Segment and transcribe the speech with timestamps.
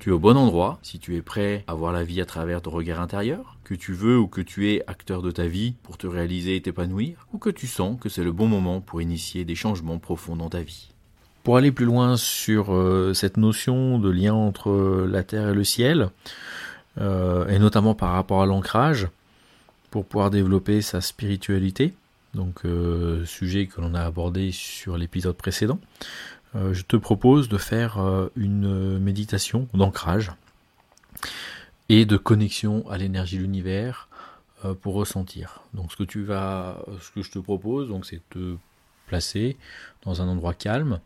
[0.00, 2.62] Tu es au bon endroit si tu es prêt à voir la vie à travers
[2.62, 5.98] ton regard intérieur, que tu veux ou que tu es acteur de ta vie pour
[5.98, 9.44] te réaliser et t'épanouir, ou que tu sens que c'est le bon moment pour initier
[9.44, 10.88] des changements profonds dans ta vie.
[11.44, 15.64] Pour aller plus loin sur euh, cette notion de lien entre la terre et le
[15.64, 16.08] ciel,
[16.98, 19.06] euh, et notamment par rapport à l'ancrage,
[19.90, 21.92] pour pouvoir développer sa spiritualité,
[22.32, 25.78] donc euh, sujet que l'on a abordé sur l'épisode précédent,
[26.56, 30.32] euh, je te propose de faire euh, une méditation d'ancrage
[31.88, 34.08] et de connexion à l'énergie de l'univers
[34.64, 35.62] euh, pour ressentir.
[35.74, 38.56] Donc ce que tu vas, ce que je te propose, donc c'est de te
[39.06, 39.56] placer
[40.02, 41.00] dans un endroit calme,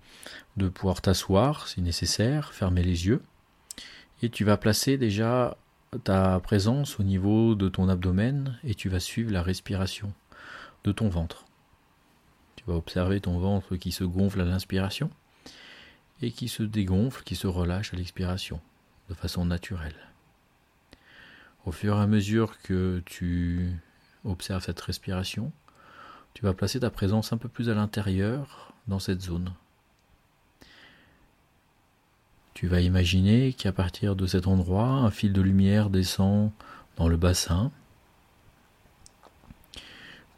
[0.56, 3.22] de pouvoir t'asseoir si nécessaire, fermer les yeux,
[4.22, 5.56] et tu vas placer déjà
[6.04, 10.12] ta présence au niveau de ton abdomen et tu vas suivre la respiration
[10.84, 11.44] de ton ventre.
[12.56, 15.10] Tu vas observer ton ventre qui se gonfle à l'inspiration
[16.22, 18.60] et qui se dégonfle, qui se relâche à l'expiration,
[19.08, 19.96] de façon naturelle.
[21.66, 23.72] Au fur et à mesure que tu
[24.24, 25.52] observes cette respiration,
[26.34, 29.52] tu vas placer ta présence un peu plus à l'intérieur dans cette zone.
[32.54, 36.50] Tu vas imaginer qu'à partir de cet endroit, un fil de lumière descend
[36.96, 37.72] dans le bassin,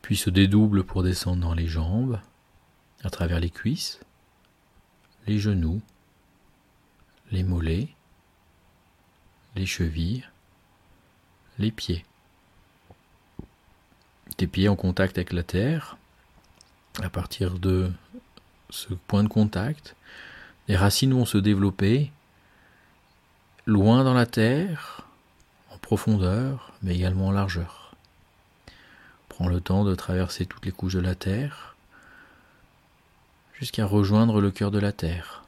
[0.00, 2.20] puis se dédouble pour descendre dans les jambes,
[3.02, 4.00] à travers les cuisses,
[5.26, 5.80] les genoux,
[7.30, 7.88] les mollets,
[9.56, 10.24] les chevilles,
[11.58, 12.04] les pieds.
[14.36, 15.96] Tes pieds en contact avec la terre,
[17.02, 17.90] à partir de
[18.70, 19.96] ce point de contact,
[20.68, 22.10] les racines vont se développer
[23.66, 25.02] loin dans la terre,
[25.70, 27.94] en profondeur, mais également en largeur.
[29.28, 31.75] Prends le temps de traverser toutes les couches de la terre
[33.58, 35.44] jusqu'à rejoindre le cœur de la Terre.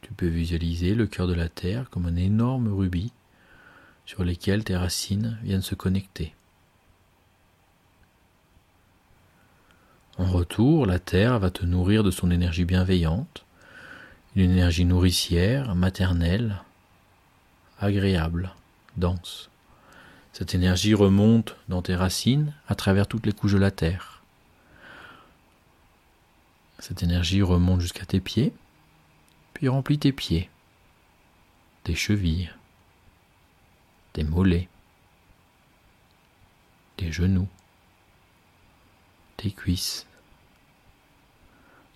[0.00, 3.12] Tu peux visualiser le cœur de la Terre comme un énorme rubis
[4.04, 6.34] sur lequel tes racines viennent se connecter.
[10.18, 13.44] En retour, la Terre va te nourrir de son énergie bienveillante,
[14.34, 16.62] une énergie nourricière, maternelle,
[17.78, 18.54] agréable,
[18.96, 19.50] dense.
[20.32, 24.15] Cette énergie remonte dans tes racines à travers toutes les couches de la Terre.
[26.78, 28.52] Cette énergie remonte jusqu'à tes pieds,
[29.54, 30.50] puis remplit tes pieds,
[31.84, 32.52] tes chevilles,
[34.12, 34.68] tes mollets,
[36.96, 37.48] tes genoux,
[39.36, 40.06] tes cuisses,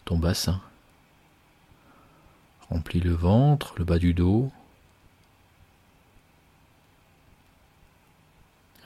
[0.04, 0.60] ton bassin.
[2.70, 4.50] Remplis le ventre, le bas du dos,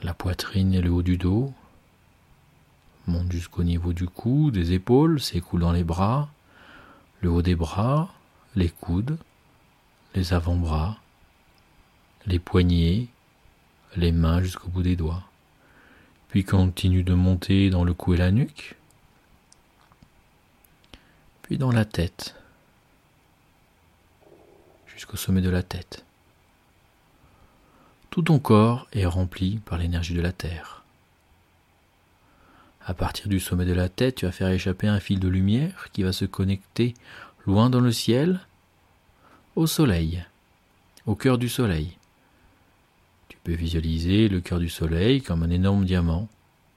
[0.02, 1.52] la poitrine et le haut du dos,
[3.30, 6.28] jusqu'au niveau du cou, des épaules, s'écoule dans les bras,
[7.20, 8.12] le haut des bras,
[8.54, 9.18] les coudes,
[10.14, 10.98] les avant-bras,
[12.26, 13.08] les poignets,
[13.96, 15.24] les mains jusqu'au bout des doigts.
[16.28, 18.76] Puis continue de monter dans le cou et la nuque,
[21.42, 22.34] puis dans la tête,
[24.86, 26.04] jusqu'au sommet de la tête.
[28.10, 30.83] Tout ton corps est rempli par l'énergie de la terre.
[32.86, 35.88] À partir du sommet de la tête, tu vas faire échapper un fil de lumière
[35.92, 36.94] qui va se connecter
[37.46, 38.40] loin dans le ciel
[39.56, 40.24] au soleil,
[41.06, 41.96] au cœur du soleil.
[43.28, 46.28] Tu peux visualiser le cœur du soleil comme un énorme diamant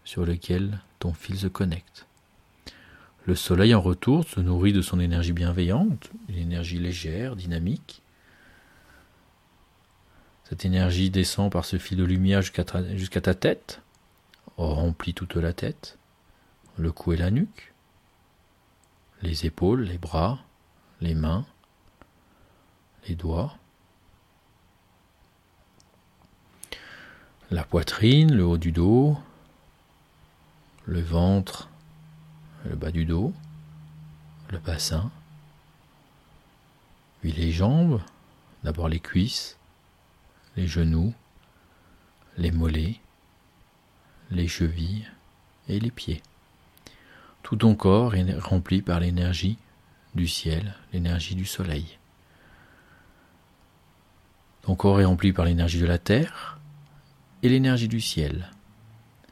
[0.05, 2.05] sur lequel ton fil se connecte.
[3.25, 8.01] Le soleil en retour se nourrit de son énergie bienveillante, une énergie légère, dynamique.
[10.45, 13.81] Cette énergie descend par ce fil de lumière jusqu'à ta, tête,
[14.57, 15.97] remplit toute la tête,
[16.77, 17.73] le cou et la nuque,
[19.21, 20.39] les épaules, les bras,
[21.01, 21.45] les mains,
[23.07, 23.55] les doigts,
[27.49, 29.17] la poitrine, le haut du dos,
[30.85, 31.69] le ventre,
[32.65, 33.33] le bas du dos,
[34.49, 35.11] le bassin,
[37.21, 38.01] puis les jambes,
[38.63, 39.57] d'abord les cuisses,
[40.55, 41.13] les genoux,
[42.37, 42.99] les mollets,
[44.31, 45.07] les chevilles
[45.67, 46.21] et les pieds.
[47.43, 49.57] Tout ton corps est rempli par l'énergie
[50.15, 51.97] du ciel, l'énergie du soleil.
[54.63, 56.59] Ton corps est rempli par l'énergie de la terre
[57.41, 58.51] et l'énergie du ciel.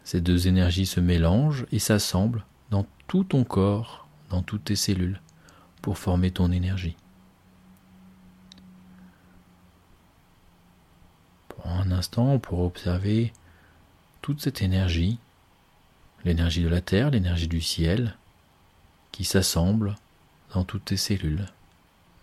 [0.03, 5.19] Ces deux énergies se mélangent et s'assemblent dans tout ton corps dans toutes tes cellules
[5.81, 6.95] pour former ton énergie.
[11.49, 13.33] Pour un instant, pour observer
[14.25, 15.19] toute cette énergie,
[16.23, 18.17] l'énergie de la Terre, l'énergie du ciel,
[19.11, 19.93] qui s'assemble
[20.51, 21.45] dans toutes tes cellules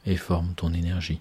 [0.04, 1.20] et forme ton énergie.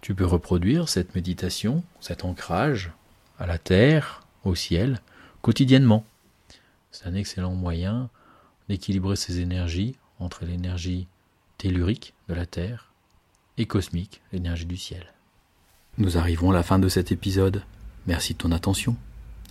[0.00, 2.90] Tu peux reproduire cette méditation, cet ancrage
[3.38, 5.02] à la terre, au ciel,
[5.42, 6.06] quotidiennement.
[6.90, 8.08] C'est un excellent moyen
[8.70, 11.06] d'équilibrer ses énergies entre l'énergie
[11.58, 12.92] tellurique de la terre
[13.58, 15.06] et cosmique, l'énergie du ciel.
[15.98, 17.62] Nous arrivons à la fin de cet épisode.
[18.06, 18.96] Merci de ton attention.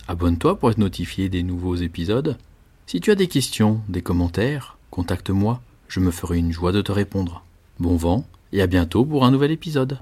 [0.08, 2.38] Abonne-toi pour être notifié des nouveaux épisodes.
[2.86, 6.92] Si tu as des questions, des commentaires, contacte-moi, je me ferai une joie de te
[6.92, 7.44] répondre.
[7.80, 9.98] Bon vent et à bientôt pour un nouvel épisode.